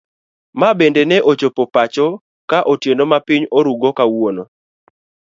[0.59, 2.07] Mabende ne ochopo pacho
[2.49, 4.43] ka otieno ma piny oruu go kawuono.